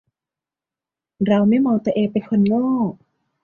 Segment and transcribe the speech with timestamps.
[1.27, 2.67] เราไม่มองตัวเองเป็นคนโง่